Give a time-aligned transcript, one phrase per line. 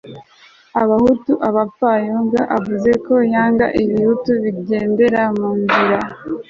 [0.81, 5.99] abahutu abapfayongo avuga ko yanga ibihutu bigenderamu nzira